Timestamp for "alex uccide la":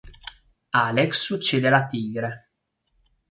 0.87-1.85